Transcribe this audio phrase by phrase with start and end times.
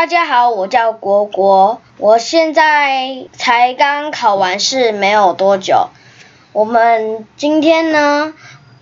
[0.00, 5.90] 大家好，我叫国国，我现在才刚考完试没有多久。
[6.52, 8.32] 我们今天呢，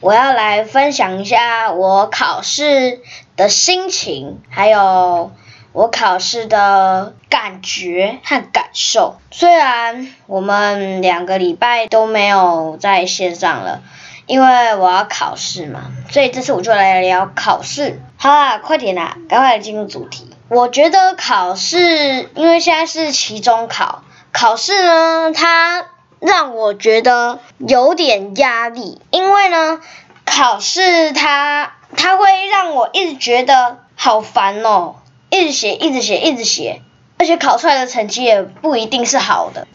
[0.00, 3.02] 我要来分享一下我考试
[3.36, 5.30] 的心情，还有
[5.74, 9.16] 我考试的感觉和感受。
[9.30, 13.82] 虽然我们两个礼拜都没有在线上了。
[14.24, 18.00] 因为我要考试嘛，所以这次我就来聊考试。
[18.16, 20.31] 好啦，快点啦，赶快进入主题。
[20.54, 24.02] 我觉得考试，因为现在是期中考，
[24.32, 25.86] 考试呢，它
[26.20, 29.00] 让我觉得有点压力。
[29.10, 29.80] 因为呢，
[30.26, 34.96] 考试它它会让我一直觉得好烦哦，
[35.30, 36.82] 一直写，一直写，一直写，
[37.16, 39.66] 而且考出来的成绩也不一定是好的。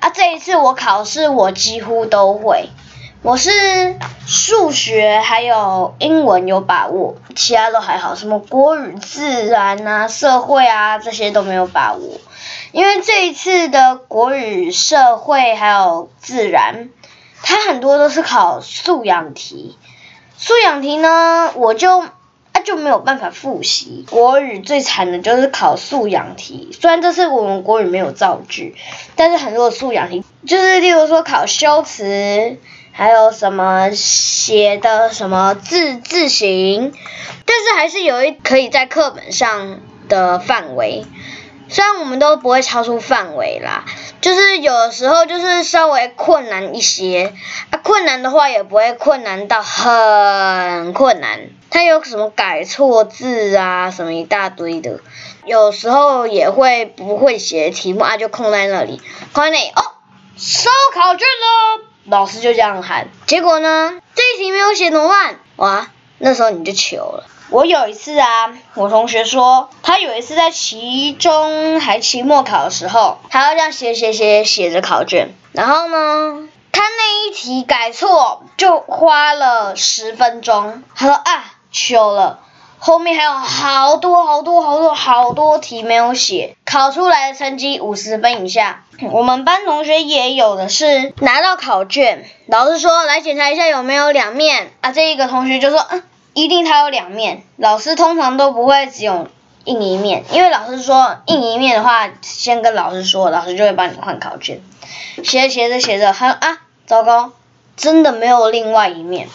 [0.00, 2.68] 啊，这一次我考试，我几乎都会。
[3.26, 3.50] 我是
[4.24, 12.20] 数学还有英文有把握，其他都还好，什么国语、自然啊、社会啊这些都没有把握。
[12.70, 16.90] 因为这一次的国语、社会还有自然，
[17.42, 19.76] 它很多都是考素养题。
[20.38, 24.06] 素养题呢，我就啊就没有办法复习。
[24.08, 28.76] 国语最惨的就是考素养题，虽然这次我们国语没有造句，
[29.16, 32.56] 但是很多素养题就是例如说考修辞。
[32.98, 36.94] 还有什么写的什么字字形，
[37.44, 41.04] 但是还是有一可以在课本上的范围，
[41.68, 43.84] 虽然我们都不会超出范围啦，
[44.22, 47.34] 就是有的时候就是稍微困难一些，
[47.68, 55.00] 啊困难的话也不会困难到很困难，它有什么改错字啊什么一大堆的，
[55.44, 59.02] 有时候也会不会写题目啊就空在那里，
[59.34, 59.82] 空在那里哦，
[60.38, 61.95] 收考卷了。
[62.08, 65.40] 老师就这样喊，结果呢，这一题没有写怎么办？
[65.56, 67.24] 哇，那时候你就糗了。
[67.50, 80.82] 我有一次啊，我同学说，他有一次在期中还期末考的时候，他要这样写写写写着考卷，然后呢，他那一题改错，就花了十分钟。
[80.94, 82.40] 他说啊，糗了。
[82.78, 84.62] 后面还有好多好多
[85.06, 88.82] 好多题没有写，考出来的成绩五十分以下。
[89.12, 96.02] 我们班同学也有的是拿到考卷，老师说来检查一下有没有两面啊，这一个同学就说嗯，
[96.32, 97.44] 一定他有两面。
[97.56, 99.28] 老师通常都不会只有
[99.62, 104.60] 印一面，因为老师说印一面的话，先跟老师说，老师就会帮你换考卷。
[105.22, 107.30] 写着写着写着，他说啊，糟糕，
[107.76, 109.28] 真的没有另外一面。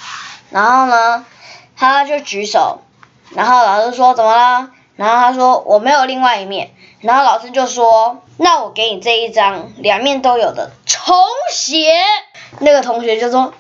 [0.50, 1.26] 然后呢，
[1.78, 2.82] 他就举手。
[3.34, 4.70] 然后老师说怎么了？
[5.02, 6.70] 然后他说我没有另外一面。
[7.02, 11.16] 然后老师就说那我给你这一张两面都有的重
[11.52, 11.92] 写。
[12.60, 13.52] 那个同学就说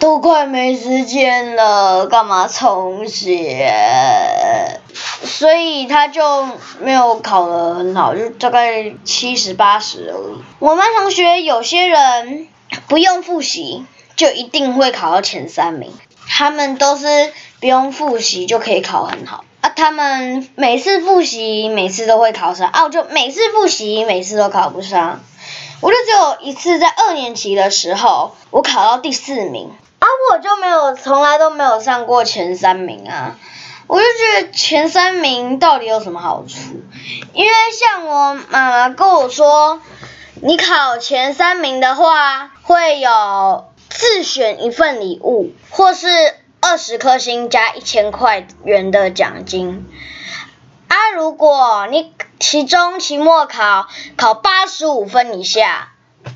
[0.00, 3.72] 都快没时间了，干嘛重写？
[5.22, 6.48] 所以他就
[6.80, 10.42] 没有考得很好，就大概七十八十而已。
[10.58, 12.48] 我们班同学有些人
[12.88, 13.86] 不用复习
[14.16, 15.92] 就一定会考到前三名，
[16.26, 17.32] 他们都是。
[17.60, 19.70] 不用复习就可以考很好啊！
[19.70, 22.84] 他们每次复习，每次都会考上啊！
[22.84, 25.20] 我就每次复习，每次都考不上。
[25.80, 30.06] 我就只有一次在二年级的时候，我考到第四名啊！
[30.30, 33.36] 我就没有，从来都没有上过前三名啊！
[33.88, 36.54] 我就觉得前三名到底有什么好处？
[37.32, 39.80] 因为像我妈妈跟我说，
[40.40, 46.06] 你考前三名的话，会有自选一份礼物，或是。
[46.70, 49.88] 二十颗星加一千块元的奖金
[50.88, 51.12] 啊！
[51.16, 55.92] 如果你期中、期末考考八十五分以下，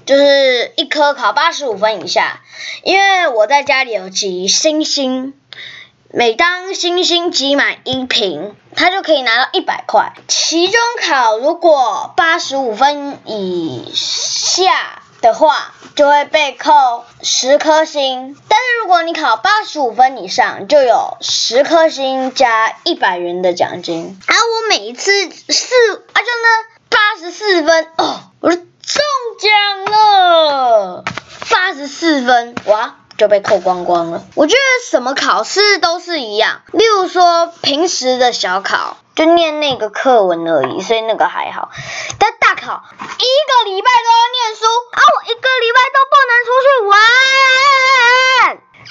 [0.06, 2.40] 就是一科考八十五分以下，
[2.82, 5.34] 因为我在家里有集星星，
[6.08, 10.14] 每当星星集满一瓶，它就可以拿到一百块。
[10.28, 15.01] 期中考如果八十五分以下。
[15.22, 24.20] 的话就会被扣十颗星，但是如果你考八十五分以上，就有十颗星加一百元的奖金。
[24.26, 26.48] 啊，我每一次四啊，就呢
[26.90, 28.66] 八十四分哦，我就中
[29.38, 31.04] 奖了，
[31.48, 34.24] 八十四分哇就被扣光光了。
[34.34, 41.70] 我觉得什么考试都是一样，例如说平时的小考就念那个课文而已，所以那个还好，
[42.18, 42.31] 但。
[42.64, 42.84] 考
[43.18, 45.02] 一个礼拜都要念书啊！
[45.16, 46.96] 我一个礼拜都不能出去玩。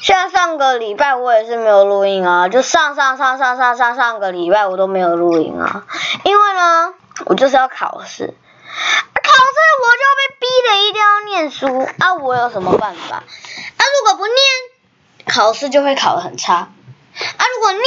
[0.04, 5.86] 像上个礼拜我也是没有录音啊，就上上上上上上上个礼拜我都没有录音啊，
[6.26, 6.94] 因为呢，
[7.26, 8.36] 我就是要考试，考试
[9.84, 12.14] 我就被逼的一定要念书啊！
[12.16, 13.18] 我有什么办法？
[13.18, 13.24] 啊，
[14.00, 14.36] 如果不念，
[15.28, 16.72] 考试就会考得很差啊！
[17.56, 17.84] 如果念，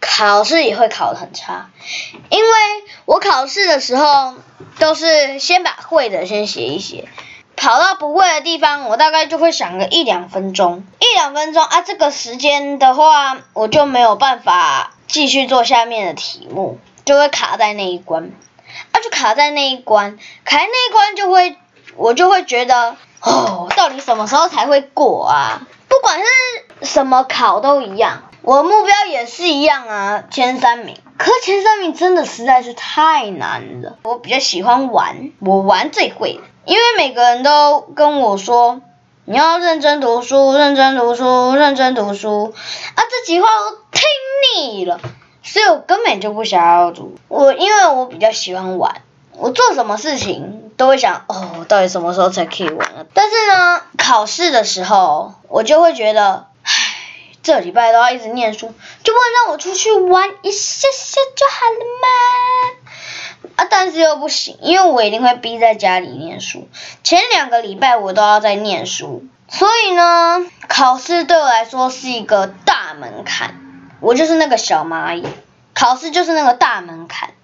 [0.00, 1.70] 考试也会考得很差，
[2.30, 2.50] 因为
[3.04, 4.34] 我考试的时候
[4.78, 7.06] 都是先把会的先写一写，
[7.54, 18.32] 跑到不会的地方，我大概就会想个一两分钟，一两分钟啊，这个时间的话，我就没有办法继续做下面的题目，就会卡在那一关，
[18.92, 21.56] 啊，就卡在那一关，卡在那一关就会，
[21.96, 25.60] 我就会觉得，哦，到底什么时候才会过啊？
[25.88, 28.22] 不管是什么考都一样。
[28.42, 30.96] 我目标也是一样啊，前三名。
[31.18, 33.98] 可前三名真的实在是太难了。
[34.02, 36.40] 我比较喜欢玩，我玩最会。
[36.64, 38.80] 因为每个人都跟我说，
[39.26, 42.54] 你要认真读书，认真读书，认真读书。
[42.94, 44.98] 啊，这几话我听腻了，
[45.42, 47.16] 所以我根本就不想要读。
[47.28, 49.02] 我因为我比较喜欢玩，
[49.36, 53.04] 我做什么事情都会想，哦，到底什么时候才可以玩啊？
[53.12, 56.46] 但是呢，考试的时候我就会觉得。
[57.42, 58.66] 这礼拜都要一直念书，
[59.02, 63.56] 就不能让我出去玩一下下就好了吗？
[63.56, 66.68] 啊，但是又不行，因为我一定会逼在家里念书。
[67.02, 73.58] 前两个礼拜我都要在念书，所以呢，考试对我来说是一个大门槛。
[74.00, 75.26] 我就是那个小蚂蚁，
[75.74, 77.34] 考试就是那个大门槛，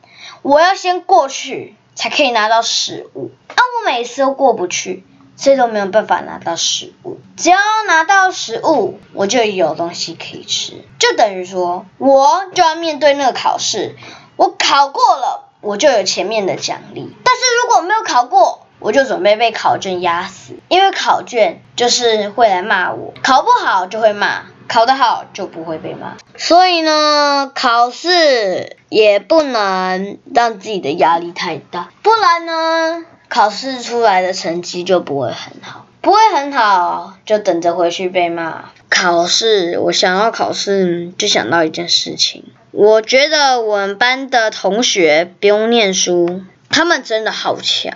[0.42, 5.04] 我要先过去才可以拿到食物，啊，我每次都过不去。
[5.36, 13.94] 所以都没有办法拿到食物，只要拿到食物，我就有东西可以吃，就等于说，我就要面对那个考试。
[14.36, 17.14] 我考过了，我就有前面的奖励。
[17.24, 26.16] 但是如果没有考过，我就准备被考卷压死，因为考卷就是会来骂我，考不好就会骂，考得好就不会被骂。
[26.36, 38.70] 所以呢，考试也不能让自己的压力太大，不然呢，考试出来的成绩就不会很好，不会很好，就等着回去被骂。
[38.88, 42.44] 考试，我想要考试，就想到一件事情。
[42.70, 47.92] 我觉得我们班的同学不用念书，他们真的好强，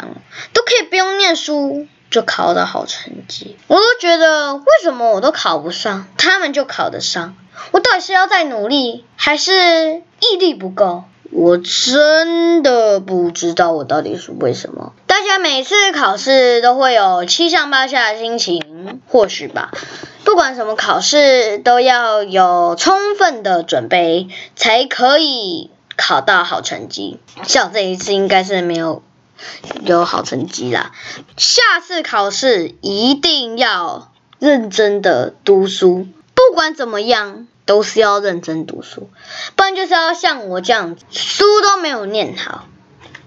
[0.52, 3.56] 都可以不用念书就考到好成绩。
[3.66, 7.36] 我都觉得为什么我都考不上，他们就考得上？
[7.72, 11.04] 我到底是要再努力，还是毅力不够？
[11.30, 14.89] 我真的不知道我到底是为什么。
[15.10, 19.72] 大家每次考试都会有七上八下的心情，或许吧。
[20.22, 27.18] 不管什么考试，都要有充分的准备，才可以考到好成绩。
[27.42, 29.02] 像这一次应该是没有
[29.84, 30.92] 有好成绩啦。
[31.36, 37.48] 下次考试一定要认真的读书，不管怎么样。
[37.66, 39.08] 都是要认真读书，
[39.54, 42.66] 不然就是要像我这样，书都没有念好，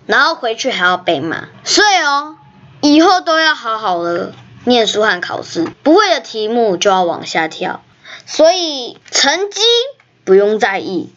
[0.05, 1.49] 然后回去还要被骂。
[1.63, 2.35] 所以哦，
[2.81, 4.33] 以后都要好好的
[4.65, 7.81] 念书和考试，不会的题目就要往下跳。
[8.25, 9.61] 所以成绩
[10.23, 11.09] 不用在意，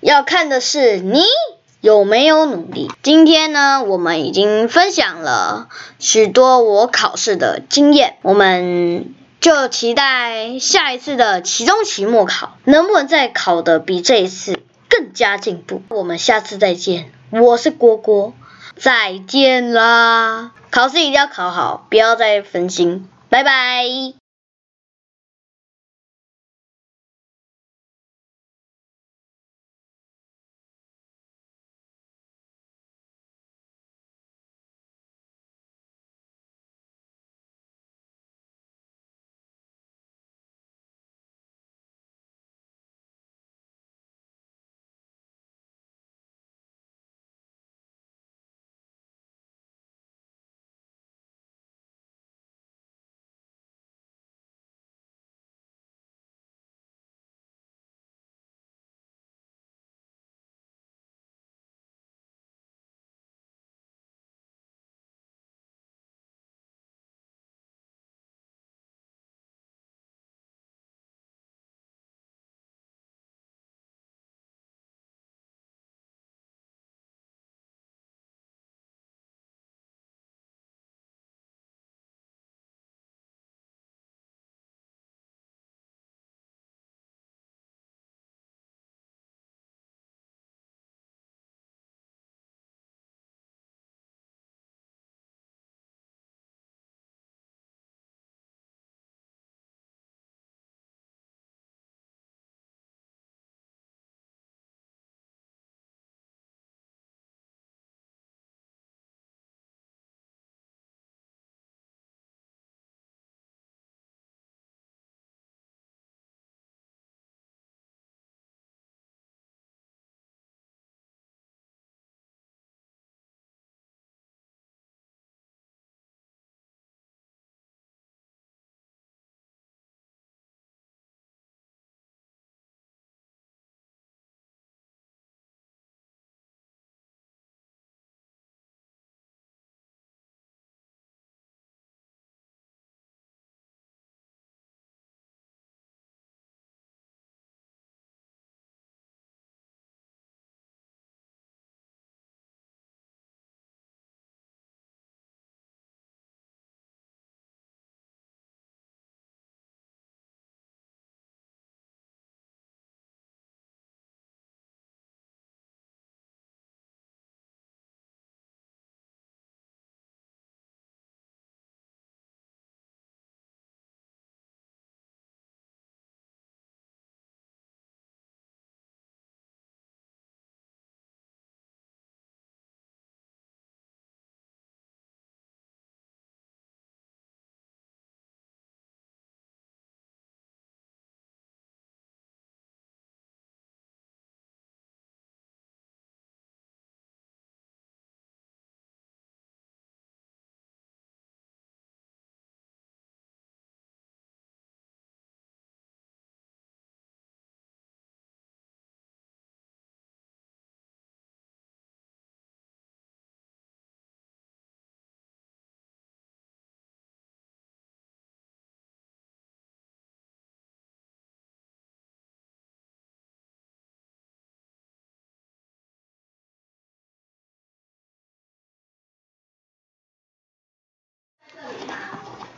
[0.00, 1.22] 要看的是你
[1.80, 2.90] 有没有努力。
[3.02, 5.68] 今天呢，我们已经分享了
[5.98, 9.14] 许多我考试的经验，我们。
[9.40, 14.58] 就期待下一次的期中、期末考，能不能再考得比这一次
[14.88, 15.82] 更加进步？
[15.90, 18.32] 我们下次再见，我是郭郭，
[18.76, 20.52] 再见啦！
[20.70, 24.23] 考试一定要考好，不要再分心，拜拜。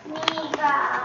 [0.08, 0.16] 那
[0.56, 0.95] 个。